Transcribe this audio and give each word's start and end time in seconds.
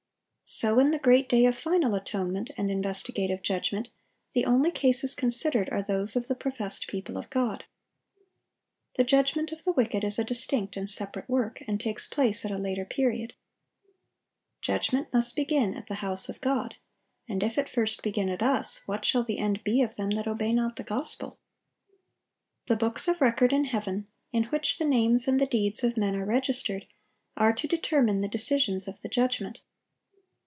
So 0.53 0.79
in 0.79 0.91
the 0.91 0.99
great 0.99 1.29
day 1.29 1.45
of 1.45 1.57
final 1.57 1.95
atonement 1.95 2.51
and 2.57 2.69
investigative 2.69 3.41
judgment, 3.41 3.87
the 4.33 4.43
only 4.43 4.69
cases 4.69 5.15
considered 5.15 5.69
are 5.69 5.81
those 5.81 6.17
of 6.17 6.27
the 6.27 6.35
professed 6.35 6.87
people 6.87 7.17
of 7.17 7.29
God. 7.29 7.63
The 8.95 9.05
judgment 9.05 9.53
of 9.53 9.63
the 9.63 9.71
wicked 9.71 10.03
is 10.03 10.19
a 10.19 10.25
distinct 10.25 10.75
and 10.75 10.89
separate 10.89 11.29
work, 11.29 11.63
and 11.69 11.79
takes 11.79 12.05
place 12.05 12.43
at 12.43 12.51
a 12.51 12.57
later 12.57 12.83
period. 12.83 13.31
"Judgment 14.61 15.13
must 15.13 15.37
begin 15.37 15.73
at 15.73 15.87
the 15.87 15.95
house 16.03 16.27
of 16.27 16.41
God: 16.41 16.75
and 17.29 17.41
if 17.43 17.57
it 17.57 17.69
first 17.69 18.03
begin 18.03 18.27
at 18.27 18.43
us, 18.43 18.85
what 18.85 19.05
shall 19.05 19.23
the 19.23 19.37
end 19.37 19.63
be 19.63 19.81
of 19.81 19.95
them 19.95 20.09
that 20.09 20.27
obey 20.27 20.51
not 20.51 20.75
the 20.75 20.83
gospel?"(838) 20.83 22.67
The 22.67 22.75
books 22.75 23.07
of 23.07 23.21
record 23.21 23.53
in 23.53 23.63
heaven, 23.63 24.07
in 24.33 24.43
which 24.45 24.79
the 24.79 24.85
names 24.85 25.29
and 25.29 25.39
the 25.39 25.45
deeds 25.45 25.81
of 25.85 25.95
men 25.95 26.13
are 26.17 26.25
registered, 26.25 26.87
are 27.37 27.53
to 27.53 27.69
determine 27.69 28.19
the 28.19 28.27
decisions 28.27 28.85
of 28.89 28.99
the 28.99 29.07
judgment. 29.07 29.61